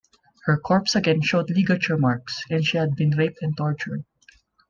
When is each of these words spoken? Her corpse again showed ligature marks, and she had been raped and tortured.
Her 0.45 0.57
corpse 0.57 0.95
again 0.95 1.21
showed 1.21 1.51
ligature 1.51 1.95
marks, 1.95 2.41
and 2.49 2.65
she 2.65 2.75
had 2.75 2.95
been 2.95 3.11
raped 3.11 3.43
and 3.43 3.55
tortured. 3.55 4.03